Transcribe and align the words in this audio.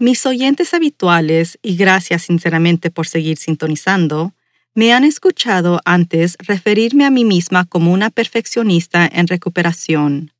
Mis 0.00 0.24
oyentes 0.26 0.74
habituales, 0.74 1.58
y 1.60 1.74
gracias 1.74 2.22
sinceramente 2.22 2.88
por 2.92 3.08
seguir 3.08 3.36
sintonizando, 3.36 4.32
me 4.72 4.92
han 4.92 5.02
escuchado 5.02 5.80
antes 5.84 6.36
referirme 6.38 7.04
a 7.04 7.10
mí 7.10 7.24
misma 7.24 7.64
como 7.64 7.92
una 7.92 8.08
perfeccionista 8.08 9.10
en 9.12 9.26
recuperación. 9.26 10.32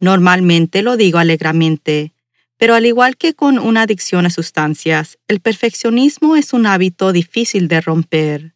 Normalmente 0.00 0.82
lo 0.82 0.96
digo 0.96 1.18
alegremente, 1.18 2.12
pero 2.56 2.74
al 2.74 2.86
igual 2.86 3.16
que 3.16 3.34
con 3.34 3.60
una 3.60 3.82
adicción 3.82 4.26
a 4.26 4.30
sustancias, 4.30 5.16
el 5.28 5.38
perfeccionismo 5.38 6.34
es 6.34 6.52
un 6.52 6.66
hábito 6.66 7.12
difícil 7.12 7.68
de 7.68 7.80
romper. 7.80 8.54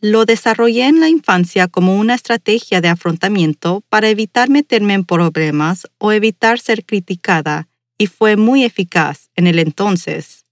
Lo 0.00 0.24
desarrollé 0.24 0.86
en 0.86 1.00
la 1.00 1.10
infancia 1.10 1.68
como 1.68 1.98
una 1.98 2.14
estrategia 2.14 2.80
de 2.80 2.88
afrontamiento 2.88 3.82
para 3.90 4.08
evitar 4.08 4.48
meterme 4.48 4.94
en 4.94 5.04
problemas 5.04 5.86
o 5.98 6.12
evitar 6.12 6.60
ser 6.60 6.86
criticada, 6.86 7.67
y 7.98 8.06
fue 8.06 8.36
muy 8.36 8.64
eficaz 8.64 9.28
en 9.34 9.46
el 9.46 9.58
entonces. 9.58 10.44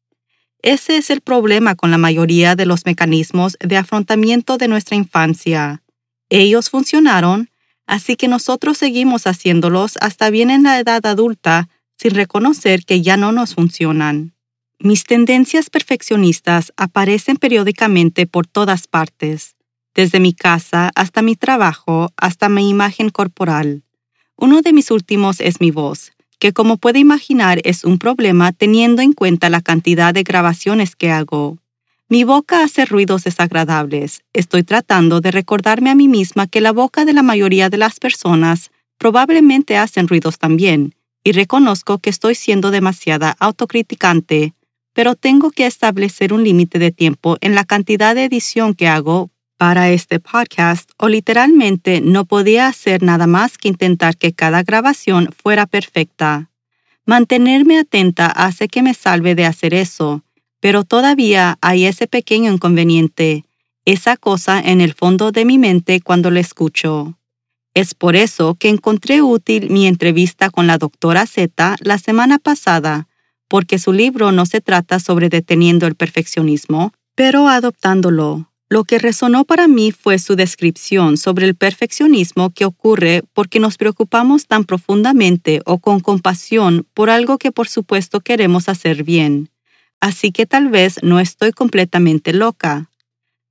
Ese 0.62 0.97
es 0.97 1.11
el 1.11 1.20
problema 1.20 1.77
con 1.77 1.92
la 1.92 1.98
mayoría 1.98 2.56
de 2.56 2.66
los 2.66 2.84
mecanismos 2.84 3.56
de 3.61 3.77
afrontamiento 3.77 4.58
de 4.58 4.69
nuestra 4.69 4.97
infancia. 4.97 5.83
Ellos 6.28 6.70
funcionaron, 6.70 7.50
así 7.86 8.16
que 8.16 8.27
nosotros 8.27 8.77
seguimos 8.77 9.28
haciéndolos 9.28 9.97
hasta 10.00 10.28
bien 10.28 10.50
en 10.50 10.64
la 10.64 10.80
edad 10.80 11.06
adulta 11.06 11.69
sin 11.97 12.14
reconocer 12.14 12.84
que 12.84 13.00
ya 13.00 13.16
no 13.16 13.30
nos 13.30 13.55
funcionan. 13.55 14.34
Mis 14.78 15.05
tendencias 15.05 15.70
perfeccionistas 15.70 16.72
aparecen 16.77 17.36
periódicamente 17.36 18.27
por 18.27 18.47
todas 18.47 18.88
partes, 18.88 19.55
desde 19.94 20.20
mi 20.20 20.34
casa 20.34 20.91
hasta 20.94 21.22
mi 21.22 21.36
trabajo, 21.36 22.12
hasta 22.16 22.48
mi 22.48 22.69
imagen 22.69 23.08
corporal. 23.08 23.84
Uno 24.36 24.60
de 24.60 24.75
mis 24.75 24.91
últimos 24.91 25.41
es 25.41 25.60
mi 25.60 25.70
voz, 25.70 26.12
que 26.39 26.53
como 26.53 26.77
puede 26.77 26.98
imaginar 26.98 27.61
es 27.65 27.84
un 27.84 27.98
problema 27.98 28.53
teniendo 28.53 29.03
en 29.03 29.12
cuenta 29.12 29.51
la 29.51 29.61
cantidad 29.61 30.12
de 30.12 30.23
grabaciones 30.23 30.97
que 30.97 31.11
hago. 31.11 31.59
Mi 32.09 32.25
boca 32.25 32.62
hace 32.62 32.84
ruidos 32.84 33.25
desagradables. 33.25 34.23
Estoy 34.33 34.62
tratando 34.62 35.20
de 35.20 35.33
recordarme 35.33 35.91
a 35.91 35.95
mí 35.95 36.06
misma 36.06 36.47
que 36.47 36.61
la 36.61 36.73
boca 36.73 37.05
de 37.05 37.12
la 37.12 37.23
mayoría 37.23 37.69
de 37.69 37.78
las 37.78 37.98
personas 37.98 38.70
probablemente 38.98 39.77
hacen 39.77 40.09
ruidos 40.09 40.39
también, 40.39 40.95
y 41.25 41.33
reconozco 41.33 41.98
que 41.98 42.11
estoy 42.11 42.34
siendo 42.34 42.71
demasiada 42.71 43.37
autocriticante, 43.41 44.55
pero 44.93 45.16
tengo 45.16 45.50
que 45.50 45.66
establecer 45.66 46.33
un 46.33 46.44
límite 46.44 46.78
de 46.78 46.93
tiempo 46.93 47.37
en 47.41 47.55
la 47.55 47.65
cantidad 47.65 48.15
de 48.15 48.25
edición 48.25 48.75
que 48.75 48.89
hago 48.89 49.31
para 49.56 49.91
este 49.91 50.21
podcast 50.21 50.91
o 50.99 51.09
literalmente 51.09 52.00
no 52.00 52.25
podía 52.25 52.69
hacer 52.69 53.03
nada 53.03 53.27
más 53.27 53.59
que 53.59 53.69
intentar 53.69 54.17
que 54.17 54.33
cada 54.33 54.62
grabación 54.62 55.31
fuera 55.37 55.67
perfecta. 55.67 56.50
Mantenerme 57.05 57.78
atenta 57.78 58.27
hace 58.27 58.69
que 58.69 58.83
me 58.83 58.95
salve 58.95 59.34
de 59.34 59.47
hacer 59.47 59.75
eso, 59.75 60.22
pero 60.61 60.84
todavía 60.84 61.59
hay 61.61 61.87
ese 61.87 62.06
pequeño 62.06 62.53
inconveniente, 62.53 63.45
esa 63.84 64.16
cosa 64.16 64.61
en 64.61 64.81
el 64.81 64.93
fondo 64.95 65.33
de 65.33 65.45
mi 65.45 65.59
mente 65.59 66.00
cuando 66.00 66.31
lo 66.31 66.41
escucho. 66.41 67.16
Es 67.75 67.95
por 67.95 68.16
eso 68.16 68.55
que 68.55 68.69
encontré 68.69 69.22
útil 69.22 69.71
mi 69.71 69.87
entrevista 69.87 70.50
con 70.50 70.66
la 70.66 70.78
doctora 70.78 71.27
Z 71.27 71.77
la 71.81 71.99
semana 71.99 72.39
pasada, 72.39 73.06
porque 73.49 73.78
su 73.78 73.93
libro 73.93 74.33
no 74.33 74.47
se 74.47 74.61
trata 74.61 74.99
sobre 74.99 75.28
deteniendo 75.28 75.87
el 75.87 75.95
perfeccionismo, 75.95 76.93
pero 77.15 77.49
adoptándolo. 77.49 78.50
Lo 78.69 78.84
que 78.84 78.99
resonó 78.99 79.44
para 79.44 79.69
mí 79.69 79.93
fue 79.93 80.19
su 80.19 80.34
descripción 80.34 81.16
sobre 81.16 81.47
el 81.47 81.54
perfeccionismo 81.54 82.50
que 82.50 82.65
ocurre 82.65 83.22
porque 83.32 83.60
nos 83.60 83.77
preocupamos 83.77 84.47
tan 84.47 84.65
profundamente 84.65 85.60
o 85.65 85.78
con 85.78 86.00
compasión 86.00 86.87
por 86.93 87.09
algo 87.09 87.38
que 87.38 87.53
por 87.53 87.69
supuesto 87.69 88.21
queremos 88.21 88.69
hacer 88.69 89.04
bien. 89.04 89.50
Así 90.00 90.32
que 90.32 90.47
tal 90.47 90.69
vez 90.69 90.99
no 91.03 91.21
estoy 91.21 91.53
completamente 91.53 92.32
loca. 92.32 92.91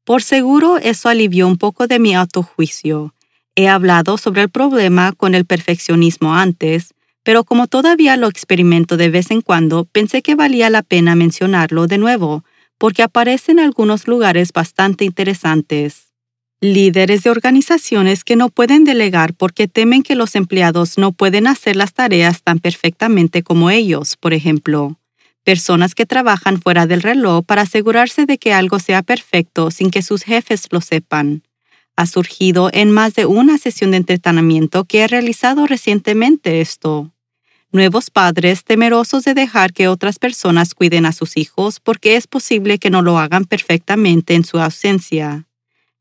Por 0.03 0.21
seguro 0.21 0.77
eso 0.77 1.09
alivió 1.09 1.47
un 1.47 1.57
poco 1.57 1.87
de 1.87 1.99
mi 1.99 2.13
autojuicio 2.13 3.15
He 3.55 3.69
hablado 3.69 4.17
sobre 4.17 4.41
el 4.41 4.49
problema 4.49 5.13
con 5.13 5.33
el 5.33 5.45
perfeccionismo 5.45 6.35
antes, 6.35 6.93
pero 7.23 7.45
como 7.45 7.67
todavía 7.67 8.17
lo 8.17 8.27
experimento 8.27 8.97
de 8.97 9.09
vez 9.09 9.31
en 9.31 9.41
cuando, 9.41 9.85
pensé 9.85 10.21
que 10.21 10.35
valía 10.35 10.69
la 10.69 10.83
pena 10.83 11.15
mencionarlo 11.15 11.87
de 11.87 11.97
nuevo, 11.97 12.43
porque 12.77 13.03
aparece 13.03 13.51
en 13.51 13.59
algunos 13.59 14.07
lugares 14.07 14.51
bastante 14.51 15.05
interesantes. 15.05 16.11
Líderes 16.61 17.23
de 17.23 17.29
organizaciones 17.29 18.23
que 18.23 18.35
no 18.35 18.49
pueden 18.49 18.83
delegar 18.83 19.33
porque 19.33 19.67
temen 19.67 20.03
que 20.03 20.15
los 20.15 20.35
empleados 20.35 20.97
no 20.97 21.11
pueden 21.11 21.47
hacer 21.47 21.75
las 21.75 21.93
tareas 21.93 22.43
tan 22.43 22.59
perfectamente 22.59 23.43
como 23.43 23.69
ellos, 23.69 24.15
por 24.17 24.33
ejemplo. 24.33 24.97
Personas 25.43 25.93
que 25.93 26.05
trabajan 26.05 26.61
fuera 26.61 26.87
del 26.87 27.01
reloj 27.01 27.45
para 27.45 27.63
asegurarse 27.63 28.25
de 28.25 28.37
que 28.37 28.53
algo 28.53 28.79
sea 28.79 29.03
perfecto 29.03 29.69
sin 29.69 29.91
que 29.91 30.01
sus 30.01 30.23
jefes 30.23 30.67
lo 30.71 30.81
sepan 30.81 31.43
ha 31.95 32.05
surgido 32.05 32.69
en 32.73 32.91
más 32.91 33.13
de 33.15 33.25
una 33.25 33.57
sesión 33.57 33.91
de 33.91 33.97
entretenimiento 33.97 34.85
que 34.85 35.01
he 35.01 35.07
realizado 35.07 35.65
recientemente 35.65 36.61
esto. 36.61 37.11
Nuevos 37.75 38.09
padres 38.09 38.63
temerosos 38.63 39.25
de 39.25 39.33
dejar 39.33 39.73
que 39.73 39.89
otras 39.89 40.17
personas 40.17 40.73
cuiden 40.73 41.05
a 41.05 41.11
sus 41.11 41.35
hijos 41.35 41.81
porque 41.81 42.15
es 42.15 42.25
posible 42.25 42.79
que 42.79 42.89
no 42.89 43.01
lo 43.01 43.19
hagan 43.19 43.43
perfectamente 43.43 44.33
en 44.33 44.45
su 44.45 44.59
ausencia. 44.59 45.45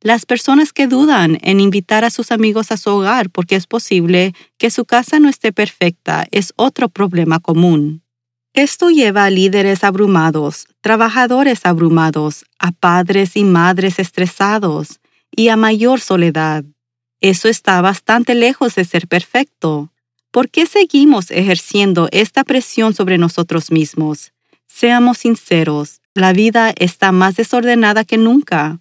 Las 0.00 0.24
personas 0.24 0.72
que 0.72 0.86
dudan 0.86 1.36
en 1.42 1.58
invitar 1.58 2.04
a 2.04 2.10
sus 2.10 2.30
amigos 2.30 2.70
a 2.70 2.76
su 2.76 2.90
hogar 2.90 3.28
porque 3.28 3.56
es 3.56 3.66
posible 3.66 4.36
que 4.56 4.70
su 4.70 4.84
casa 4.84 5.18
no 5.18 5.28
esté 5.28 5.52
perfecta 5.52 6.28
es 6.30 6.52
otro 6.54 6.88
problema 6.88 7.40
común. 7.40 8.04
Esto 8.52 8.90
lleva 8.90 9.24
a 9.24 9.30
líderes 9.30 9.82
abrumados, 9.82 10.68
trabajadores 10.80 11.66
abrumados, 11.66 12.44
a 12.60 12.70
padres 12.70 13.36
y 13.36 13.42
madres 13.42 13.98
estresados, 13.98 15.00
y 15.34 15.48
a 15.48 15.56
mayor 15.56 15.98
soledad. 15.98 16.64
Eso 17.20 17.48
está 17.48 17.80
bastante 17.80 18.36
lejos 18.36 18.76
de 18.76 18.84
ser 18.84 19.08
perfecto. 19.08 19.90
¿Por 20.34 20.50
qué 20.50 20.66
seguimos 20.66 21.30
ejerciendo 21.30 22.08
esta 22.10 22.42
presión 22.42 22.92
sobre 22.92 23.18
nosotros 23.18 23.70
mismos? 23.70 24.32
Seamos 24.66 25.18
sinceros, 25.18 26.00
la 26.12 26.32
vida 26.32 26.74
está 26.76 27.12
más 27.12 27.36
desordenada 27.36 28.02
que 28.02 28.16
nunca. 28.16 28.80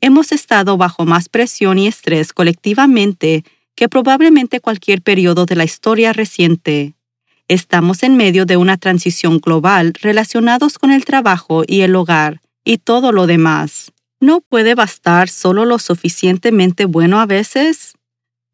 Hemos 0.00 0.30
estado 0.30 0.76
bajo 0.76 1.04
más 1.04 1.28
presión 1.28 1.80
y 1.80 1.88
estrés 1.88 2.32
colectivamente 2.32 3.42
que 3.74 3.88
probablemente 3.88 4.60
cualquier 4.60 5.02
periodo 5.02 5.44
de 5.44 5.56
la 5.56 5.64
historia 5.64 6.12
reciente. 6.12 6.94
Estamos 7.48 8.04
en 8.04 8.16
medio 8.16 8.46
de 8.46 8.56
una 8.56 8.76
transición 8.76 9.40
global 9.40 9.92
relacionados 10.00 10.78
con 10.78 10.92
el 10.92 11.04
trabajo 11.04 11.64
y 11.66 11.80
el 11.80 11.96
hogar 11.96 12.40
y 12.64 12.78
todo 12.78 13.10
lo 13.10 13.26
demás. 13.26 13.90
¿No 14.20 14.40
puede 14.40 14.76
bastar 14.76 15.30
solo 15.30 15.64
lo 15.64 15.80
suficientemente 15.80 16.84
bueno 16.84 17.18
a 17.18 17.26
veces? 17.26 17.95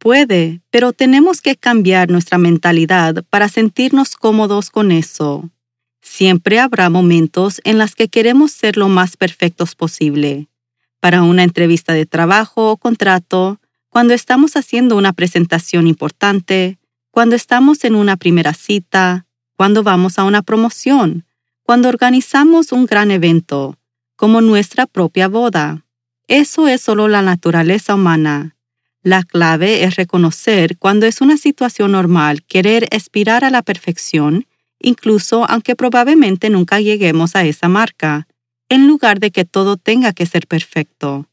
Puede, 0.02 0.62
pero 0.72 0.92
tenemos 0.92 1.40
que 1.40 1.54
cambiar 1.54 2.10
nuestra 2.10 2.36
mentalidad 2.36 3.24
para 3.30 3.48
sentirnos 3.48 4.16
cómodos 4.16 4.68
con 4.68 4.90
eso. 4.90 5.48
Siempre 6.00 6.58
habrá 6.58 6.90
momentos 6.90 7.60
en 7.62 7.78
los 7.78 7.94
que 7.94 8.08
queremos 8.08 8.50
ser 8.50 8.76
lo 8.76 8.88
más 8.88 9.16
perfectos 9.16 9.76
posible. 9.76 10.48
Para 10.98 11.22
una 11.22 11.44
entrevista 11.44 11.92
de 11.92 12.04
trabajo 12.04 12.72
o 12.72 12.76
contrato, 12.78 13.60
cuando 13.90 14.12
estamos 14.12 14.56
haciendo 14.56 14.96
una 14.96 15.12
presentación 15.12 15.86
importante, 15.86 16.80
cuando 17.12 17.36
estamos 17.36 17.84
en 17.84 17.94
una 17.94 18.16
primera 18.16 18.54
cita, 18.54 19.26
cuando 19.56 19.84
vamos 19.84 20.18
a 20.18 20.24
una 20.24 20.42
promoción, 20.42 21.26
cuando 21.62 21.88
organizamos 21.88 22.72
un 22.72 22.86
gran 22.86 23.12
evento, 23.12 23.78
como 24.16 24.40
nuestra 24.40 24.88
propia 24.88 25.28
boda. 25.28 25.84
Eso 26.26 26.66
es 26.66 26.82
solo 26.82 27.06
la 27.06 27.22
naturaleza 27.22 27.94
humana. 27.94 28.56
La 29.04 29.24
clave 29.24 29.82
es 29.82 29.96
reconocer 29.96 30.78
cuando 30.78 31.06
es 31.06 31.20
una 31.20 31.36
situación 31.36 31.92
normal 31.92 32.44
querer 32.44 32.86
aspirar 32.92 33.44
a 33.44 33.50
la 33.50 33.62
perfección, 33.62 34.46
incluso 34.78 35.44
aunque 35.50 35.74
probablemente 35.74 36.50
nunca 36.50 36.80
lleguemos 36.80 37.34
a 37.34 37.44
esa 37.44 37.68
marca, 37.68 38.28
en 38.68 38.86
lugar 38.86 39.18
de 39.18 39.32
que 39.32 39.44
todo 39.44 39.76
tenga 39.76 40.12
que 40.12 40.24
ser 40.24 40.46
perfecto. 40.46 41.26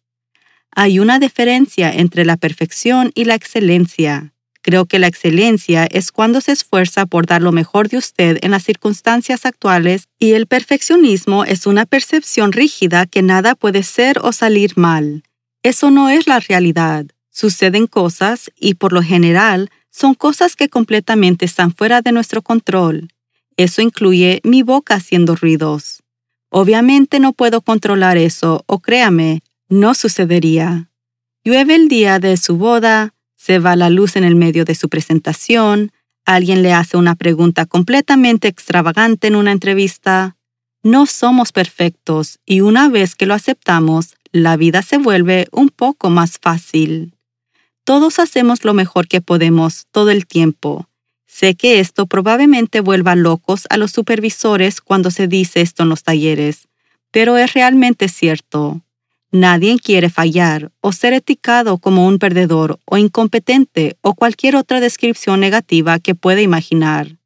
Hay 0.71 0.99
una 0.99 1.19
diferencia 1.19 1.91
entre 1.91 2.25
la 2.25 2.37
perfección 2.37 3.11
y 3.13 3.25
la 3.25 3.35
excelencia. 3.35 4.33
Creo 4.61 4.85
que 4.85 4.99
la 4.99 5.07
excelencia 5.07 5.85
es 5.85 6.11
cuando 6.11 6.41
se 6.41 6.51
esfuerza 6.51 7.05
por 7.05 7.27
dar 7.27 7.41
lo 7.41 7.51
mejor 7.51 7.87
de 7.87 7.97
usted 7.97 8.39
en 8.41 8.51
las 8.51 8.63
circunstancias 8.63 9.45
actuales 9.45 10.09
y 10.17 10.33
el 10.33 10.47
perfeccionismo 10.47 11.45
es 11.45 11.65
una 11.67 11.85
percepción 11.85 12.51
rígida 12.51 13.05
que 13.05 13.21
nada 13.21 13.55
puede 13.55 13.83
ser 13.83 14.17
o 14.21 14.31
salir 14.31 14.75
mal. 14.75 15.23
Eso 15.63 15.91
no 15.91 16.09
es 16.09 16.27
la 16.27 16.39
realidad. 16.39 17.05
Suceden 17.39 17.87
cosas 17.87 18.51
y 18.59 18.73
por 18.73 18.91
lo 18.91 19.01
general 19.01 19.69
son 19.89 20.13
cosas 20.13 20.57
que 20.57 20.67
completamente 20.67 21.45
están 21.45 21.73
fuera 21.73 22.01
de 22.01 22.11
nuestro 22.11 22.41
control. 22.41 23.13
Eso 23.55 23.81
incluye 23.81 24.41
mi 24.43 24.61
boca 24.61 24.95
haciendo 24.95 25.37
ruidos. 25.37 26.03
Obviamente 26.49 27.17
no 27.21 27.31
puedo 27.31 27.61
controlar 27.61 28.17
eso 28.17 28.65
o 28.65 28.79
créame, 28.79 29.41
no 29.69 29.93
sucedería. 29.93 30.89
Llueve 31.45 31.75
el 31.75 31.87
día 31.87 32.19
de 32.19 32.35
su 32.35 32.57
boda, 32.57 33.13
se 33.37 33.59
va 33.59 33.77
la 33.77 33.89
luz 33.89 34.17
en 34.17 34.25
el 34.25 34.35
medio 34.35 34.65
de 34.65 34.75
su 34.75 34.89
presentación, 34.89 35.93
alguien 36.25 36.61
le 36.61 36.73
hace 36.73 36.97
una 36.97 37.15
pregunta 37.15 37.65
completamente 37.65 38.49
extravagante 38.49 39.27
en 39.27 39.37
una 39.37 39.53
entrevista. 39.53 40.35
No 40.83 41.05
somos 41.05 41.53
perfectos 41.53 42.39
y 42.45 42.59
una 42.59 42.89
vez 42.89 43.15
que 43.15 43.25
lo 43.25 43.33
aceptamos, 43.33 44.17
la 44.33 44.57
vida 44.57 44.81
se 44.81 44.97
vuelve 44.97 45.47
un 45.53 45.69
poco 45.69 46.09
más 46.09 46.37
fácil. 46.37 47.13
Todos 47.89 48.19
hacemos 48.19 48.65
lo 48.65 48.75
mejor 48.75 49.07
que 49.07 49.19
podemos 49.19 49.87
todo 49.89 50.11
el 50.11 50.27
tiempo. 50.27 50.87
Sé 51.25 51.55
que 51.55 51.79
esto 51.79 52.05
probablemente 52.05 52.81
vuelva 52.81 53.15
locos 53.15 53.63
a 53.71 53.77
los 53.77 53.89
supervisores 53.89 54.79
cuando 54.79 55.09
se 55.09 55.27
dice 55.27 55.61
esto 55.61 55.81
en 55.81 55.89
los 55.89 56.03
talleres, 56.03 56.67
pero 57.09 57.35
es 57.35 57.51
realmente 57.53 58.07
cierto. 58.07 58.81
Nadie 59.31 59.79
quiere 59.79 60.11
fallar 60.11 60.71
o 60.81 60.91
ser 60.91 61.13
etiquetado 61.13 61.79
como 61.79 62.05
un 62.05 62.19
perdedor 62.19 62.77
o 62.85 62.99
incompetente 62.99 63.97
o 64.01 64.13
cualquier 64.13 64.55
otra 64.55 64.81
descripción 64.81 65.39
negativa 65.39 65.97
que 65.97 66.13
pueda 66.13 66.41
imaginar. 66.41 67.17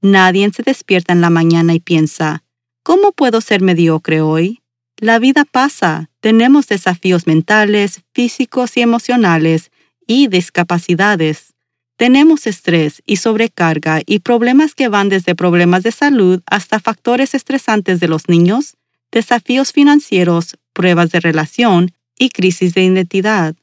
Nadie 0.00 0.50
se 0.50 0.64
despierta 0.64 1.12
en 1.12 1.20
la 1.20 1.30
mañana 1.30 1.72
y 1.72 1.78
piensa, 1.78 2.42
¿cómo 2.82 3.12
puedo 3.12 3.40
ser 3.40 3.60
mediocre 3.60 4.22
hoy? 4.22 4.60
La 4.96 5.20
vida 5.20 5.44
pasa, 5.44 6.10
tenemos 6.18 6.66
desafíos 6.66 7.28
mentales, 7.28 8.00
físicos 8.12 8.76
y 8.76 8.80
emocionales 8.80 9.70
y 10.10 10.26
discapacidades. 10.26 11.54
Tenemos 11.96 12.48
estrés 12.48 13.00
y 13.06 13.18
sobrecarga 13.18 14.02
y 14.04 14.18
problemas 14.18 14.74
que 14.74 14.88
van 14.88 15.08
desde 15.08 15.36
problemas 15.36 15.84
de 15.84 15.92
salud 15.92 16.42
hasta 16.46 16.80
factores 16.80 17.32
estresantes 17.32 18.00
de 18.00 18.08
los 18.08 18.28
niños, 18.28 18.76
desafíos 19.12 19.70
financieros, 19.70 20.58
pruebas 20.72 21.12
de 21.12 21.20
relación 21.20 21.92
y 22.18 22.30
crisis 22.30 22.74
de 22.74 22.82
identidad. 22.82 23.54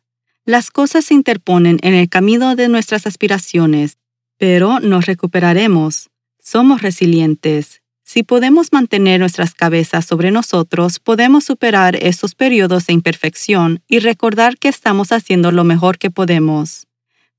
Las 0.46 0.72
cosas 0.72 1.04
se 1.04 1.16
interponen 1.16 1.80
en 1.82 1.94
el 1.94 2.08
camino 2.08 2.56
de 2.56 2.70
nuestras 2.70 3.06
aspiraciones, 3.08 3.98
pero 4.38 4.80
nos 4.80 5.06
recuperaremos. 5.06 6.10
Somos 6.40 6.82
resilientes. 6.82 7.82
Si 8.10 8.24
podemos 8.24 8.72
mantener 8.72 9.20
nuestras 9.20 9.54
cabezas 9.54 10.06
sobre 10.06 10.32
nosotros, 10.32 10.98
podemos 10.98 11.44
superar 11.44 11.98
esos 12.02 12.36
periodos 12.36 12.88
de 12.88 12.94
imperfección 12.94 13.82
y 13.86 14.00
recordar 14.00 14.58
que 14.58 14.70
estamos 14.70 15.12
haciendo 15.12 15.52
lo 15.52 15.66
mejor 15.66 15.98
que 15.98 16.10
podemos. 16.10 16.88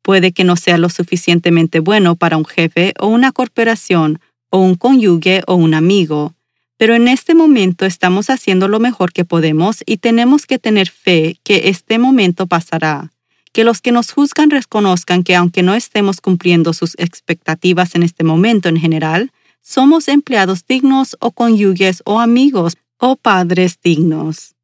Puede 0.02 0.32
que 0.32 0.44
no 0.44 0.56
sea 0.56 0.76
lo 0.76 0.90
suficientemente 0.90 1.80
bueno 1.80 2.16
para 2.16 2.36
un 2.36 2.44
jefe 2.44 2.92
o 3.00 3.06
una 3.06 3.32
corporación, 3.32 4.20
o 4.50 4.58
un 4.58 4.74
cónyuge 4.74 5.42
o 5.46 5.54
un 5.54 5.72
amigo, 5.72 6.34
pero 6.76 6.94
en 6.94 7.08
este 7.08 7.34
momento 7.34 7.86
estamos 7.86 8.28
haciendo 8.28 8.68
lo 8.68 8.78
mejor 8.78 9.14
que 9.14 9.24
podemos 9.24 9.82
y 9.86 9.96
tenemos 9.96 10.44
que 10.44 10.58
tener 10.58 10.90
fe 10.90 11.38
que 11.44 11.70
este 11.70 11.98
momento 11.98 12.46
pasará. 12.46 13.10
Que 13.54 13.64
los 13.64 13.80
que 13.80 13.90
nos 13.90 14.12
juzgan 14.12 14.50
reconozcan 14.50 15.24
que 15.24 15.34
aunque 15.34 15.62
no 15.62 15.74
estemos 15.74 16.20
cumpliendo 16.20 16.74
sus 16.74 16.94
expectativas 16.98 17.94
en 17.94 18.02
este 18.02 18.22
momento 18.22 18.68
en 18.68 18.76
general, 18.76 19.32
somos 19.62 20.08
empleados 20.08 20.66
dignos 20.66 21.16
o 21.20 21.30
cónyuges 21.30 22.02
o 22.04 22.20
amigos 22.20 22.76
o 22.98 23.16
padres 23.16 23.78
dignos. 23.82 24.54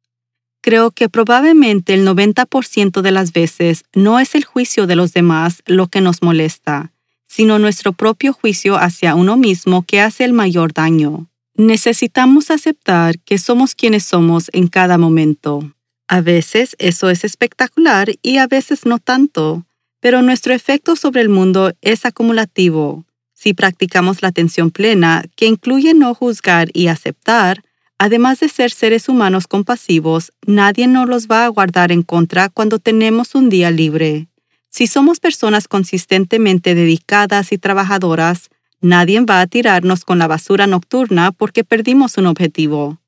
Creo 0.61 0.89
que 0.89 1.09
probablemente 1.09 1.93
el 1.93 2.07
90% 2.07 3.01
de 3.01 3.11
las 3.11 3.33
veces 3.33 3.83
no 3.93 4.19
es 4.19 4.33
el 4.33 4.45
juicio 4.45 4.87
de 4.87 4.95
los 4.95 5.13
demás 5.13 5.61
lo 5.67 5.87
que 5.87 6.01
nos 6.01 6.23
molesta, 6.23 6.91
sino 7.27 7.59
nuestro 7.59 7.93
propio 7.93 8.33
juicio 8.33 8.75
hacia 8.75 9.13
uno 9.13 9.37
mismo 9.37 9.83
que 9.83 10.01
hace 10.01 10.23
el 10.23 10.33
mayor 10.33 10.73
daño. 10.73 11.27
Necesitamos 11.55 12.49
aceptar 12.49 13.19
que 13.19 13.37
somos 13.37 13.75
quienes 13.75 14.03
somos 14.03 14.49
en 14.53 14.67
cada 14.67 14.97
momento. 14.97 15.71
A 16.07 16.21
veces 16.21 16.75
eso 16.79 17.09
es 17.09 17.23
espectacular 17.23 18.09
y 18.21 18.37
a 18.37 18.47
veces 18.47 18.85
no 18.85 18.99
tanto, 18.99 19.65
pero 19.99 20.21
nuestro 20.21 20.53
efecto 20.53 20.95
sobre 20.95 21.21
el 21.21 21.29
mundo 21.29 21.73
es 21.81 22.05
acumulativo. 22.05 23.05
Si 23.45 23.53
practicamos 23.53 24.23
la 24.23 24.29
atención 24.29 24.71
plena, 24.71 25.23
que 25.35 25.45
incluye 25.45 25.93
no 25.93 26.15
juzgar 26.15 26.69
y 26.73 26.87
aceptar, 26.87 27.61
además 27.99 28.39
de 28.39 28.49
ser 28.49 28.71
seres 28.71 29.07
humanos 29.07 29.45
compasivos, 29.45 30.33
nadie 30.47 30.87
nos 30.87 31.07
los 31.07 31.27
va 31.27 31.45
a 31.45 31.49
guardar 31.49 31.91
en 31.91 32.01
contra 32.01 32.49
cuando 32.49 32.79
tenemos 32.79 33.35
un 33.35 33.49
día 33.49 33.69
libre. 33.69 34.29
Si 34.71 34.87
somos 34.87 35.19
personas 35.19 35.67
consistentemente 35.67 36.73
dedicadas 36.73 37.51
y 37.51 37.59
trabajadoras, 37.59 38.49
Nadie 38.81 39.21
va 39.21 39.41
a 39.41 39.47
tirarnos 39.47 40.03
con 40.05 40.19
la 40.19 40.27
basura 40.27 40.67
nocturna 40.67 41.31
porque 41.31 41.63
perdimos 41.63 42.17
un 42.17 42.25
objetivo. 42.25 42.99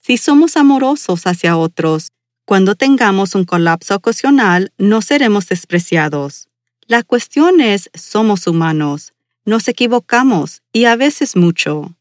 Si 0.00 0.18
somos 0.18 0.56
amorosos 0.56 1.26
hacia 1.26 1.56
otros, 1.56 2.12
cuando 2.44 2.74
tengamos 2.74 3.34
un 3.34 3.44
colapso 3.44 3.96
ocasional, 3.96 4.72
no 4.78 5.02
seremos 5.02 5.48
despreciados. 5.48 6.48
La 6.86 7.02
cuestión 7.02 7.60
es, 7.60 7.90
somos 7.94 8.46
humanos, 8.46 9.12
nos 9.46 9.68
equivocamos 9.68 10.60
y 10.72 10.84
a 10.84 10.96
veces 10.96 11.36
mucho. 11.36 11.96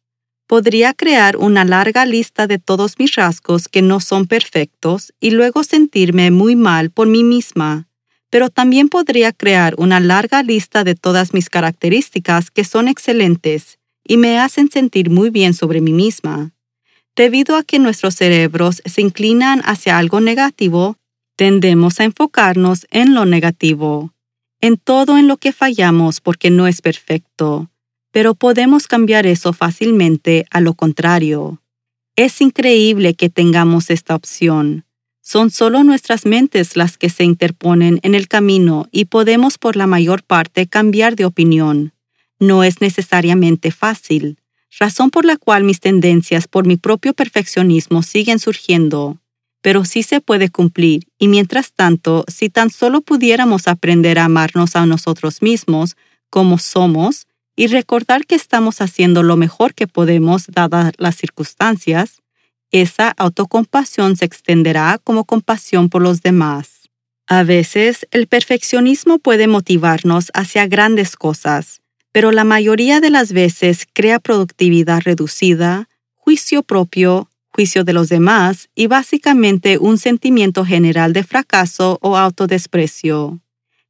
Podría 0.47 0.93
crear 0.93 1.37
una 1.37 1.63
larga 1.63 2.05
lista 2.05 2.47
de 2.47 2.59
todos 2.59 2.99
mis 2.99 3.15
rasgos 3.15 3.67
que 3.67 3.81
no 3.81 3.99
son 3.99 4.27
perfectos 4.27 5.13
y 5.19 5.31
luego 5.31 5.63
sentirme 5.63 6.29
muy 6.31 6.55
mal 6.55 6.91
por 6.91 7.07
mí 7.07 7.23
misma 7.23 7.87
pero 8.35 8.49
también 8.49 8.89
podría 8.89 9.31
crear 9.31 9.75
una 9.77 10.01
larga 10.01 10.43
lista 10.43 10.83
de 10.83 10.93
todas 10.93 11.33
mis 11.33 11.49
características 11.49 12.51
que 12.51 12.65
son 12.65 12.89
excelentes 12.89 13.79
y 14.05 14.17
me 14.17 14.39
hacen 14.39 14.69
sentir 14.69 15.09
muy 15.09 15.29
bien 15.29 15.53
sobre 15.53 15.79
mí 15.79 15.93
misma. 15.93 16.51
Debido 17.15 17.55
a 17.55 17.63
que 17.63 17.79
nuestros 17.79 18.15
cerebros 18.15 18.81
se 18.83 18.99
inclinan 18.99 19.61
hacia 19.63 19.97
algo 19.97 20.19
negativo, 20.19 20.97
tendemos 21.37 22.01
a 22.01 22.03
enfocarnos 22.03 22.87
en 22.91 23.13
lo 23.13 23.25
negativo, 23.25 24.11
en 24.65 24.77
todo 24.77 25.19
en 25.19 25.27
lo 25.27 25.37
que 25.37 25.51
fallamos 25.51 26.21
porque 26.21 26.49
no 26.49 26.65
es 26.65 26.81
perfecto, 26.81 27.69
pero 28.11 28.33
podemos 28.33 28.87
cambiar 28.87 29.27
eso 29.27 29.53
fácilmente 29.53 30.47
a 30.49 30.59
lo 30.59 30.73
contrario. 30.73 31.61
Es 32.15 32.41
increíble 32.41 33.13
que 33.13 33.29
tengamos 33.29 33.91
esta 33.91 34.15
opción. 34.15 34.83
Son 35.21 35.51
solo 35.51 35.83
nuestras 35.83 36.25
mentes 36.25 36.75
las 36.75 36.97
que 36.97 37.11
se 37.11 37.23
interponen 37.23 37.99
en 38.01 38.15
el 38.15 38.27
camino 38.27 38.87
y 38.91 39.05
podemos 39.05 39.59
por 39.59 39.75
la 39.75 39.85
mayor 39.85 40.23
parte 40.23 40.65
cambiar 40.65 41.15
de 41.15 41.25
opinión. 41.25 41.93
No 42.39 42.63
es 42.63 42.81
necesariamente 42.81 43.69
fácil, 43.69 44.39
razón 44.79 45.11
por 45.11 45.25
la 45.25 45.37
cual 45.37 45.63
mis 45.63 45.79
tendencias 45.79 46.47
por 46.47 46.65
mi 46.65 46.75
propio 46.75 47.13
perfeccionismo 47.13 48.01
siguen 48.01 48.39
surgiendo, 48.39 49.19
pero 49.65 49.83
sí 49.83 50.03
se 50.03 50.21
puede 50.21 50.49
cumplir 50.49 51.07
y 51.17 51.27
mientras 51.27 51.73
tanto, 51.73 52.23
si 52.27 52.51
tan 52.51 52.69
solo 52.69 53.01
pudiéramos 53.01 53.67
aprender 53.67 54.19
a 54.19 54.25
amarnos 54.25 54.75
a 54.75 54.85
nosotros 54.85 55.41
mismos 55.41 55.97
como 56.29 56.59
somos 56.59 57.25
y 57.55 57.65
recordar 57.65 58.27
que 58.27 58.35
estamos 58.35 58.79
haciendo 58.79 59.23
lo 59.23 59.37
mejor 59.37 59.73
que 59.73 59.87
podemos 59.87 60.45
dadas 60.49 60.93
las 60.99 61.15
circunstancias, 61.15 62.21
esa 62.69 63.09
autocompasión 63.17 64.15
se 64.15 64.25
extenderá 64.25 64.99
como 65.03 65.23
compasión 65.25 65.89
por 65.89 66.03
los 66.03 66.21
demás. 66.21 66.91
A 67.25 67.41
veces, 67.41 68.05
el 68.11 68.27
perfeccionismo 68.27 69.17
puede 69.17 69.47
motivarnos 69.47 70.29
hacia 70.35 70.67
grandes 70.67 71.15
cosas, 71.15 71.81
pero 72.11 72.31
la 72.31 72.43
mayoría 72.43 73.01
de 73.01 73.09
las 73.09 73.33
veces 73.33 73.87
crea 73.91 74.19
productividad 74.19 75.01
reducida, 75.01 75.89
juicio 76.13 76.61
propio, 76.61 77.31
juicio 77.55 77.85
de 77.85 77.93
los 77.93 78.09
demás 78.09 78.69
y 78.75 78.87
básicamente 78.87 79.77
un 79.77 79.97
sentimiento 79.97 80.65
general 80.65 81.13
de 81.13 81.23
fracaso 81.23 81.97
o 82.01 82.17
autodesprecio. 82.17 83.39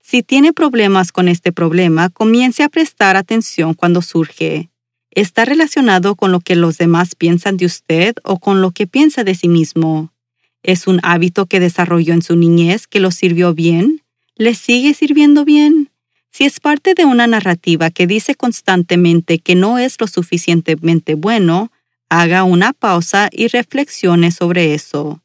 Si 0.01 0.21
tiene 0.21 0.53
problemas 0.53 1.11
con 1.11 1.27
este 1.27 1.51
problema, 1.51 2.09
comience 2.09 2.61
a 2.61 2.69
prestar 2.69 3.17
atención 3.17 3.73
cuando 3.73 4.03
surge 4.03 4.69
está 5.15 5.45
relacionado 5.45 6.15
con 6.15 6.31
lo 6.31 6.41
que 6.41 6.55
los 6.55 6.77
demás 6.77 7.15
piensan 7.15 7.57
de 7.57 7.65
usted 7.65 8.15
o 8.23 8.37
con 8.37 8.61
lo 8.61 8.71
que 8.71 8.85
piensa 8.85 9.23
de 9.23 9.33
sí 9.33 9.47
mismo. 9.47 10.11
¿Es 10.61 10.87
un 10.87 10.99
hábito 11.03 11.45
que 11.47 11.59
desarrolló 11.59 12.13
en 12.13 12.21
su 12.21 12.35
niñez 12.35 12.85
que 12.85 12.99
lo 12.99 13.11
sirvió 13.11 13.53
bien? 13.53 14.01
¿Le 14.35 14.53
sigue 14.53 14.93
sirviendo 14.93 15.45
bien? 15.45 15.89
Si 16.31 16.43
es 16.43 16.59
parte 16.59 16.93
de 16.93 17.05
una 17.05 17.27
narrativa 17.27 17.89
que 17.91 18.07
dice 18.07 18.35
constantemente 18.35 19.39
que 19.39 19.55
no 19.55 19.79
es 19.79 19.95
lo 19.99 20.07
suficientemente 20.07 21.15
bueno, 21.15 21.71
haga 22.09 22.43
una 22.43 22.73
pausa 22.73 23.29
y 23.31 23.47
reflexione 23.47 24.31
sobre 24.31 24.73
eso. 24.73 25.21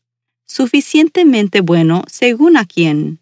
Suficientemente 0.46 1.60
bueno 1.60 2.04
según 2.08 2.56
a 2.56 2.64
quién. 2.64 3.20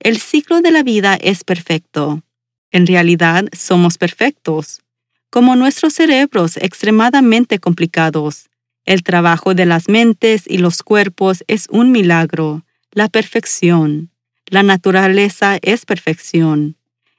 El 0.00 0.18
ciclo 0.18 0.60
de 0.60 0.70
la 0.70 0.82
vida 0.82 1.14
es 1.14 1.44
perfecto. 1.44 2.22
En 2.70 2.86
realidad 2.86 3.44
somos 3.56 3.98
perfectos, 3.98 4.82
como 5.30 5.56
nuestros 5.56 5.94
cerebros 5.94 6.56
extremadamente 6.56 7.58
complicados. 7.58 8.48
El 8.84 9.02
trabajo 9.02 9.54
de 9.54 9.66
las 9.66 9.88
mentes 9.88 10.44
y 10.46 10.58
los 10.58 10.82
cuerpos 10.82 11.44
es 11.48 11.66
un 11.70 11.92
milagro, 11.92 12.64
la 12.92 13.08
perfección. 13.08 14.10
La 14.46 14.62
naturaleza 14.62 15.58
es 15.60 15.84
perfección. 15.84 16.76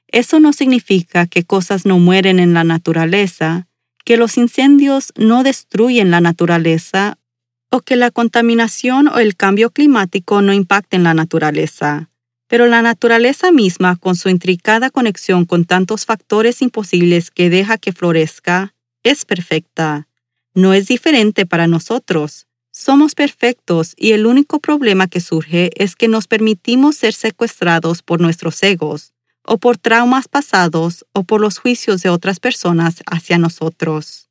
Eso 0.08 0.40
no 0.40 0.52
significa 0.52 1.26
que 1.26 1.44
cosas 1.44 1.84
no 1.84 1.98
mueren 1.98 2.40
en 2.40 2.54
la 2.54 2.64
naturaleza, 2.64 3.67
que 4.08 4.16
los 4.16 4.38
incendios 4.38 5.12
no 5.16 5.42
destruyen 5.42 6.10
la 6.10 6.22
naturaleza 6.22 7.18
o 7.70 7.80
que 7.80 7.94
la 7.94 8.10
contaminación 8.10 9.06
o 9.06 9.18
el 9.18 9.36
cambio 9.36 9.68
climático 9.68 10.40
no 10.40 10.54
impacten 10.54 11.02
la 11.02 11.12
naturaleza. 11.12 12.08
Pero 12.46 12.68
la 12.68 12.80
naturaleza 12.80 13.52
misma, 13.52 13.96
con 13.96 14.16
su 14.16 14.30
intricada 14.30 14.88
conexión 14.88 15.44
con 15.44 15.66
tantos 15.66 16.06
factores 16.06 16.62
imposibles 16.62 17.30
que 17.30 17.50
deja 17.50 17.76
que 17.76 17.92
florezca, 17.92 18.72
es 19.02 19.26
perfecta. 19.26 20.08
No 20.54 20.72
es 20.72 20.86
diferente 20.86 21.44
para 21.44 21.66
nosotros. 21.66 22.46
Somos 22.70 23.14
perfectos 23.14 23.92
y 23.94 24.12
el 24.12 24.24
único 24.24 24.58
problema 24.58 25.06
que 25.06 25.20
surge 25.20 25.70
es 25.74 25.96
que 25.96 26.08
nos 26.08 26.28
permitimos 26.28 26.96
ser 26.96 27.12
secuestrados 27.12 28.02
por 28.02 28.22
nuestros 28.22 28.62
egos, 28.62 29.12
o 29.50 29.56
por 29.56 29.78
traumas 29.78 30.28
pasados, 30.28 31.06
o 31.12 31.24
por 31.24 31.40
los 31.40 31.58
juicios 31.58 32.02
de 32.02 32.10
otras 32.10 32.38
personas 32.38 33.02
hacia 33.06 33.38
nosotros. 33.38 34.28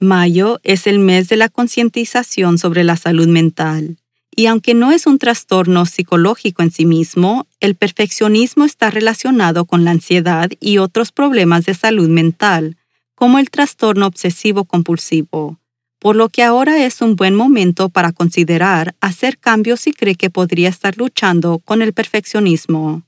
Mayo 0.00 0.58
es 0.62 0.86
el 0.86 1.00
mes 1.00 1.28
de 1.28 1.36
la 1.36 1.50
concientización 1.50 2.56
sobre 2.56 2.82
la 2.82 2.96
salud 2.96 3.28
mental. 3.28 3.98
Y 4.34 4.46
aunque 4.46 4.72
no 4.72 4.90
es 4.90 5.06
un 5.06 5.18
trastorno 5.18 5.84
psicológico 5.84 6.62
en 6.62 6.70
sí 6.70 6.86
mismo, 6.86 7.46
el 7.60 7.74
perfeccionismo 7.74 8.64
está 8.64 8.90
relacionado 8.90 9.66
con 9.66 9.84
la 9.84 9.90
ansiedad 9.90 10.50
y 10.60 10.78
otros 10.78 11.12
problemas 11.12 11.66
de 11.66 11.74
salud 11.74 12.08
mental, 12.08 12.78
como 13.14 13.38
el 13.38 13.50
trastorno 13.50 14.06
obsesivo 14.06 14.64
compulsivo, 14.64 15.58
por 15.98 16.16
lo 16.16 16.30
que 16.30 16.42
ahora 16.42 16.82
es 16.84 17.02
un 17.02 17.16
buen 17.16 17.34
momento 17.34 17.90
para 17.90 18.12
considerar 18.12 18.94
hacer 19.02 19.36
cambios 19.36 19.80
si 19.80 19.92
cree 19.92 20.14
que 20.14 20.30
podría 20.30 20.70
estar 20.70 20.96
luchando 20.96 21.58
con 21.58 21.82
el 21.82 21.92
perfeccionismo. 21.92 23.02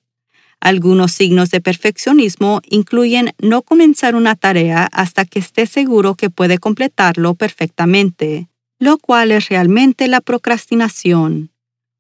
Algunos 0.61 1.13
signos 1.13 1.51
de 1.51 1.61
perfeccionismo 1.61 2.61
incluyen 2.69 3.33
no 3.39 3.63
comenzar 3.63 4.15
una 4.15 4.35
tarea 4.35 4.89
hasta 4.93 5.25
que 5.25 5.39
esté 5.39 5.67
seguro 5.67 6.15
que 6.15 6.31
puede 6.31 6.59
completarlo 6.59 7.35
perfectamente, 7.35 8.49
lo 8.79 8.99
cual 8.99 9.33
es 9.33 9.49
realmente 9.49 10.09
la 10.09 10.21
procrastinación. 10.21 11.51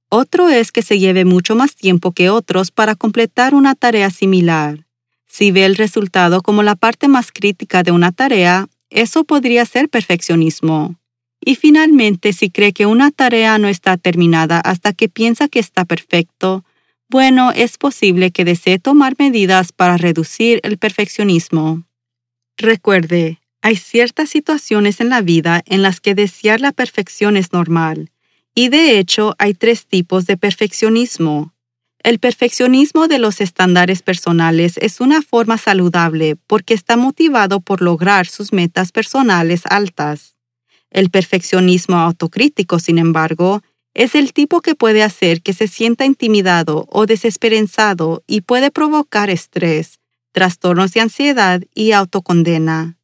Otro 0.08 0.48
es 0.48 0.72
que 0.72 0.82
se 0.82 0.98
lleve 0.98 1.24
mucho 1.24 1.56
más 1.56 1.74
tiempo 1.74 2.12
que 2.12 2.30
otros 2.30 2.70
para 2.70 2.94
completar 2.94 3.54
una 3.54 3.74
tarea 3.74 4.10
similar. 4.10 4.86
Si 5.26 5.50
ve 5.50 5.64
el 5.64 5.76
resultado 5.76 6.42
como 6.42 6.62
la 6.62 6.76
parte 6.76 7.08
más 7.08 7.32
crítica 7.32 7.82
de 7.82 7.90
una 7.90 8.12
tarea, 8.12 8.68
eso 8.88 9.24
podría 9.24 9.64
ser 9.66 9.88
perfeccionismo. 9.88 10.96
Y 11.44 11.56
finalmente, 11.56 12.32
si 12.32 12.50
cree 12.50 12.72
que 12.72 12.86
una 12.86 13.10
tarea 13.10 13.58
no 13.58 13.68
está 13.68 13.96
terminada 13.96 14.60
hasta 14.60 14.92
que 14.92 15.08
piensa 15.08 15.48
que 15.48 15.58
está 15.58 15.84
perfecto, 15.84 16.64
bueno, 17.08 17.52
es 17.52 17.78
posible 17.78 18.32
que 18.32 18.44
desee 18.44 18.78
tomar 18.78 19.14
medidas 19.18 19.72
para 19.72 19.96
reducir 19.96 20.60
el 20.64 20.76
perfeccionismo. 20.76 21.84
Recuerde, 22.56 23.40
hay 23.62 23.76
ciertas 23.76 24.30
situaciones 24.30 25.00
en 25.00 25.08
la 25.08 25.20
vida 25.20 25.62
en 25.66 25.82
las 25.82 26.00
que 26.00 26.14
desear 26.14 26.60
la 26.60 26.72
perfección 26.72 27.36
es 27.36 27.52
normal, 27.52 28.10
y 28.54 28.70
de 28.70 28.98
hecho 28.98 29.34
hay 29.38 29.54
tres 29.54 29.86
tipos 29.86 30.26
de 30.26 30.36
perfeccionismo. 30.36 31.52
El 32.02 32.18
perfeccionismo 32.18 33.08
de 33.08 33.18
los 33.18 33.40
estándares 33.40 34.02
personales 34.02 34.76
es 34.78 35.00
una 35.00 35.22
forma 35.22 35.58
saludable 35.58 36.36
porque 36.46 36.72
está 36.74 36.96
motivado 36.96 37.60
por 37.60 37.82
lograr 37.82 38.26
sus 38.26 38.52
metas 38.52 38.92
personales 38.92 39.62
altas. 39.64 40.36
El 40.90 41.10
perfeccionismo 41.10 41.96
autocrítico, 41.96 42.78
sin 42.78 42.98
embargo, 42.98 43.62
es 43.96 44.14
el 44.14 44.34
tipo 44.34 44.60
que 44.60 44.74
puede 44.74 45.02
hacer 45.02 45.40
que 45.40 45.54
se 45.54 45.68
sienta 45.68 46.04
intimidado 46.04 46.86
o 46.90 47.06
desesperanzado 47.06 48.22
y 48.26 48.42
puede 48.42 48.70
provocar 48.70 49.30
estrés, 49.30 50.00
trastornos 50.32 50.92
de 50.92 51.00
ansiedad 51.00 51.62
y 51.74 51.92
autocondena. 51.92 52.98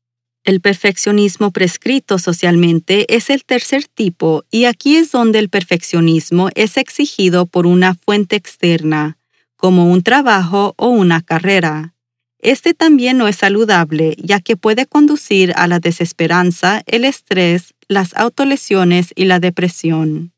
El 0.45 0.61
perfeccionismo 0.61 1.51
prescrito 1.51 2.19
socialmente 2.19 3.07
es 3.09 3.31
el 3.31 3.47
tercer 3.47 3.85
tipo 3.87 4.45
y 4.51 4.67
aquí 4.67 4.97
es 4.97 5.11
donde 5.11 5.39
el 5.39 5.49
perfeccionismo 5.49 6.51
es 6.55 6.77
exigido 6.77 7.47
por 7.47 7.67
una 7.67 7.95
fuente 7.95 8.37
externa, 8.37 9.17
como 9.57 9.91
un 9.91 10.03
trabajo 10.03 10.75
o 10.77 10.89
una 10.89 11.23
carrera. 11.23 11.95
Este 12.39 12.75
también 12.75 13.17
no 13.17 13.29
es 13.29 13.37
saludable 13.37 14.15
ya 14.19 14.41
que 14.41 14.59
puede 14.59 14.85
conducir 14.85 15.55
a 15.57 15.69
la 15.69 15.79
desesperanza, 15.79 16.83
el 16.85 17.07
estrés, 17.07 17.73
las 17.89 18.15
autolesiones 18.15 19.13
y 19.15 19.25
la 19.25 19.41
depresión. 19.41 20.33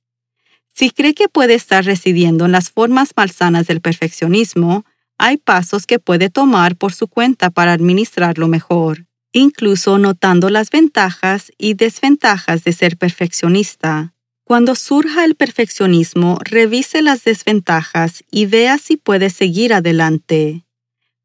Si 0.75 0.91
cree 0.91 1.15
que 1.15 1.29
puede 1.29 1.55
estar 1.55 1.85
residiendo 1.85 2.45
en 2.45 2.53
las 2.53 2.71
formas 2.71 3.13
malsanas 3.17 3.67
del 3.67 3.81
perfeccionismo, 3.81 4.85
hay 5.17 5.37
pasos 5.37 5.87
que 5.87 5.99
puede 5.99 6.29
tomar 6.29 6.77
por 6.77 6.93
su 6.93 7.07
cuenta 7.09 7.51
para 7.51 7.73
administrarlo 7.73 8.49
mejor 8.49 9.07
incluso 9.35 9.99
notando 9.99 10.49
las 10.49 10.71
ventajas 10.71 11.53
y 11.59 11.75
desventajas 11.75 12.65
de 12.65 12.73
ser 12.73 12.97
perfeccionista. 12.97 14.15
Cuando 14.45 14.77
surja 14.77 15.25
el 15.25 15.35
perfeccionismo, 15.35 16.39
revise 16.45 17.03
las 17.03 17.25
desventajas 17.25 18.23
y 18.31 18.47
vea 18.47 18.79
si 18.79 18.97
puede 18.97 19.31
seguir 19.31 19.75
adelante. 19.75 20.65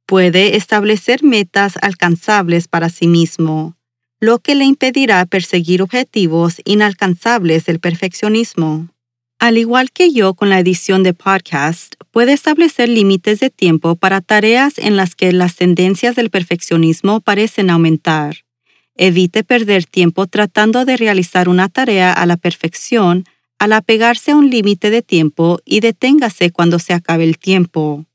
Puede 0.08 0.56
establecer 0.58 1.24
metas 1.24 1.78
alcanzables 1.82 2.68
para 2.68 2.90
sí 2.90 3.08
mismo, 3.08 3.78
lo 4.20 4.40
que 4.40 4.56
le 4.56 4.66
impedirá 4.66 5.26
perseguir 5.28 5.84
objetivos 5.84 6.62
inalcanzables 6.66 7.66
del 7.66 7.80
perfeccionismo. 7.80 8.90
Al 9.40 9.58
igual 9.58 9.92
que 9.92 10.12
yo 10.12 10.34
con 10.34 10.50
la 10.50 10.60
edición 10.60 11.02
de 11.02 11.14
podcast, 11.14 11.96
puede 12.12 12.34
establecer 12.34 12.90
límites 12.90 13.40
de 13.40 13.50
tiempo 13.50 13.96
para 13.96 14.20
tareas 14.20 14.78
en 14.78 14.98
las 14.98 15.16
que 15.16 15.32
las 15.32 15.56
tendencias 15.56 16.18
del 16.18 16.30
perfeccionismo 16.30 17.22
parecen 17.22 17.70
aumentar. 17.70 18.44
Evite 18.96 19.46
perder 19.46 19.86
tiempo 19.86 20.28
tratando 20.28 20.84
de 20.84 20.98
realizar 20.98 21.48
una 21.48 21.70
tarea 21.70 22.12
a 22.12 22.26
la 22.26 22.36
perfección 22.36 23.24
al 23.60 23.72
apegarse 23.72 24.32
a 24.32 24.36
un 24.36 24.50
límite 24.50 24.90
de 24.90 25.02
tiempo 25.02 25.60
y 25.64 25.80
deténgase 25.80 26.52
cuando 26.52 26.78
se 26.78 26.94
acabe 26.94 27.24
el 27.24 27.38
tiempo. 27.38 28.06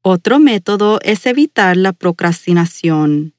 Otro 0.00 0.38
método 0.38 1.00
es 1.02 1.26
evitar 1.26 1.76
la 1.76 1.92
procrastinación. 1.92 3.34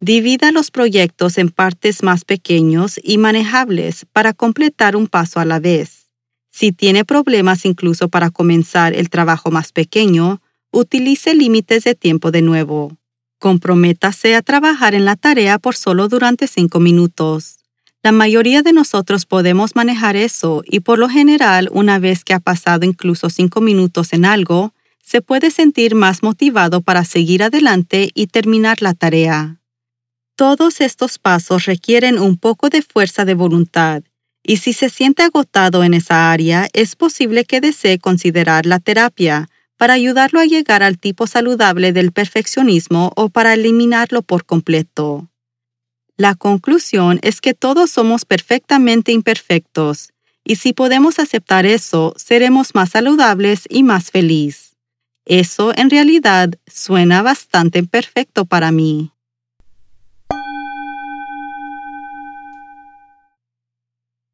Divida 0.00 0.52
los 0.52 0.70
proyectos 0.70 1.36
en 1.36 1.50
partes 1.50 2.02
más 2.02 2.24
pequeños 2.24 2.98
y 3.02 3.18
manejables 3.18 4.06
para 4.10 4.32
completar 4.32 4.96
un 4.96 5.06
paso 5.06 5.38
a 5.38 5.44
la 5.44 5.60
vez. 5.60 5.97
Si 6.58 6.72
tiene 6.72 7.04
problemas 7.04 7.64
incluso 7.64 8.08
para 8.08 8.30
comenzar 8.30 8.92
el 8.92 9.10
trabajo 9.10 9.52
más 9.52 9.70
pequeño, 9.70 10.42
utilice 10.72 11.32
límites 11.32 11.84
de 11.84 11.94
tiempo 11.94 12.32
de 12.32 12.42
nuevo. 12.42 12.96
Comprométase 13.38 14.34
a 14.34 14.42
trabajar 14.42 14.96
en 14.96 15.04
la 15.04 15.14
tarea 15.14 15.60
por 15.60 15.76
solo 15.76 16.08
durante 16.08 16.48
cinco 16.48 16.80
minutos. 16.80 17.58
La 18.02 18.10
mayoría 18.10 18.62
de 18.62 18.72
nosotros 18.72 19.24
podemos 19.24 19.76
manejar 19.76 20.16
eso 20.16 20.64
y 20.66 20.80
por 20.80 20.98
lo 20.98 21.08
general, 21.08 21.68
una 21.70 22.00
vez 22.00 22.24
que 22.24 22.34
ha 22.34 22.40
pasado 22.40 22.84
incluso 22.84 23.30
cinco 23.30 23.60
minutos 23.60 24.12
en 24.12 24.24
algo, 24.24 24.74
se 25.00 25.22
puede 25.22 25.52
sentir 25.52 25.94
más 25.94 26.24
motivado 26.24 26.80
para 26.80 27.04
seguir 27.04 27.44
adelante 27.44 28.10
y 28.14 28.26
terminar 28.26 28.82
la 28.82 28.94
tarea. 28.94 29.60
Todos 30.34 30.80
estos 30.80 31.20
pasos 31.20 31.66
requieren 31.66 32.18
un 32.18 32.36
poco 32.36 32.68
de 32.68 32.82
fuerza 32.82 33.24
de 33.24 33.34
voluntad 33.34 34.02
y 34.48 34.56
si 34.56 34.72
se 34.72 34.88
siente 34.88 35.22
agotado 35.22 35.84
en 35.84 35.92
esa 35.92 36.32
área, 36.32 36.68
es 36.72 36.96
posible 36.96 37.44
que 37.44 37.60
desee 37.60 37.98
considerar 37.98 38.64
la 38.64 38.78
terapia 38.78 39.50
para 39.76 39.92
ayudarlo 39.92 40.40
a 40.40 40.46
llegar 40.46 40.82
al 40.82 40.98
tipo 40.98 41.26
saludable 41.26 41.92
del 41.92 42.12
perfeccionismo 42.12 43.12
o 43.14 43.28
para 43.28 43.52
eliminarlo 43.52 44.22
por 44.22 44.46
completo. 44.46 45.28
La 46.16 46.34
conclusión 46.34 47.18
es 47.20 47.42
que 47.42 47.52
todos 47.52 47.90
somos 47.90 48.24
perfectamente 48.24 49.12
imperfectos, 49.12 50.14
y 50.44 50.56
si 50.56 50.72
podemos 50.72 51.18
aceptar 51.18 51.66
eso, 51.66 52.14
seremos 52.16 52.74
más 52.74 52.88
saludables 52.88 53.64
y 53.68 53.82
más 53.82 54.10
felices. 54.10 54.76
Eso 55.26 55.76
en 55.76 55.90
realidad 55.90 56.54
suena 56.66 57.20
bastante 57.20 57.82
perfecto 57.82 58.46
para 58.46 58.72
mí. 58.72 59.12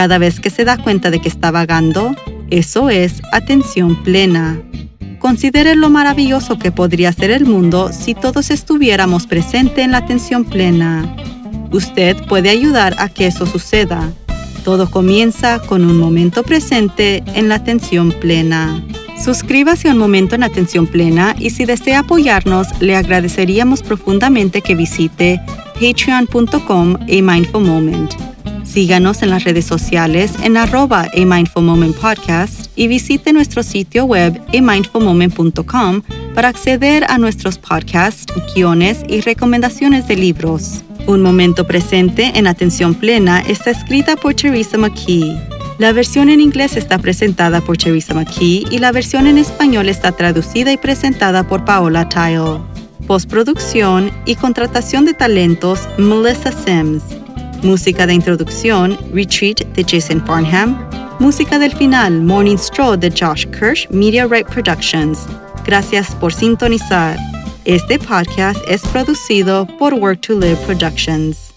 Cada 0.00 0.16
vez 0.16 0.40
que 0.40 0.48
se 0.48 0.64
da 0.64 0.78
cuenta 0.78 1.10
de 1.10 1.20
que 1.20 1.28
está 1.28 1.50
vagando, 1.50 2.16
eso 2.48 2.88
es 2.88 3.20
atención 3.32 4.02
plena. 4.02 4.58
Considere 5.18 5.76
lo 5.76 5.90
maravilloso 5.90 6.58
que 6.58 6.72
podría 6.72 7.12
ser 7.12 7.30
el 7.30 7.44
mundo 7.44 7.90
si 7.92 8.14
todos 8.14 8.50
estuviéramos 8.50 9.26
presentes 9.26 9.84
en 9.84 9.90
la 9.90 9.98
atención 9.98 10.46
plena. 10.46 11.14
Usted 11.70 12.16
puede 12.28 12.48
ayudar 12.48 12.94
a 12.96 13.10
que 13.10 13.26
eso 13.26 13.44
suceda. 13.44 14.10
Todo 14.64 14.90
comienza 14.90 15.58
con 15.58 15.84
un 15.84 15.98
momento 15.98 16.44
presente 16.44 17.22
en 17.34 17.50
la 17.50 17.56
atención 17.56 18.10
plena. 18.10 18.82
Suscríbase 19.22 19.90
a 19.90 19.92
un 19.92 19.98
momento 19.98 20.34
en 20.34 20.44
atención 20.44 20.86
plena 20.86 21.36
y 21.38 21.50
si 21.50 21.66
desea 21.66 21.98
apoyarnos, 21.98 22.68
le 22.80 22.96
agradeceríamos 22.96 23.82
profundamente 23.82 24.62
que 24.62 24.74
visite 24.74 25.42
patreon.com 25.74 26.94
a 26.94 27.22
mindful 27.22 27.60
moment. 27.60 28.29
Síganos 28.64 29.22
en 29.22 29.30
las 29.30 29.44
redes 29.44 29.64
sociales 29.64 30.32
en 30.42 30.56
arroba 30.56 31.02
a 31.02 31.90
podcast 32.00 32.70
y 32.76 32.86
visite 32.86 33.32
nuestro 33.32 33.62
sitio 33.62 34.04
web 34.04 34.40
amindfulmoment.com 34.56 36.02
para 36.34 36.48
acceder 36.48 37.04
a 37.08 37.18
nuestros 37.18 37.58
podcasts, 37.58 38.32
guiones 38.54 39.00
y 39.08 39.22
recomendaciones 39.22 40.06
de 40.06 40.16
libros. 40.16 40.82
Un 41.06 41.22
momento 41.22 41.66
presente 41.66 42.32
en 42.36 42.46
atención 42.46 42.94
plena 42.94 43.40
está 43.40 43.70
escrita 43.70 44.14
por 44.16 44.34
Teresa 44.34 44.78
McKee. 44.78 45.36
La 45.78 45.92
versión 45.92 46.28
en 46.28 46.40
inglés 46.40 46.76
está 46.76 46.98
presentada 46.98 47.60
por 47.60 47.76
Teresa 47.76 48.14
McKee 48.14 48.66
y 48.70 48.78
la 48.78 48.92
versión 48.92 49.26
en 49.26 49.38
español 49.38 49.88
está 49.88 50.12
traducida 50.12 50.70
y 50.72 50.76
presentada 50.76 51.48
por 51.48 51.64
Paola 51.64 52.08
Tile. 52.08 52.58
Postproducción 53.06 54.12
y 54.26 54.36
contratación 54.36 55.04
de 55.04 55.14
talentos 55.14 55.88
Melissa 55.98 56.52
Sims. 56.52 57.19
Música 57.62 58.06
de 58.06 58.14
introducción 58.14 58.96
Retreat 59.12 59.60
de 59.74 59.84
Jason 59.84 60.24
Farnham. 60.24 60.78
Música 61.18 61.58
del 61.58 61.72
final, 61.72 62.22
Morning 62.22 62.56
Stroll 62.56 62.98
de 62.98 63.10
Josh 63.10 63.44
Kirsch, 63.50 63.86
Media 63.90 64.26
Right 64.26 64.46
Productions. 64.46 65.26
Gracias 65.66 66.14
por 66.14 66.32
sintonizar. 66.32 67.18
Este 67.66 67.98
podcast 67.98 68.58
es 68.66 68.80
producido 68.88 69.66
por 69.78 69.92
Work 69.92 70.22
to 70.22 70.38
Live 70.38 70.56
Productions. 70.64 71.49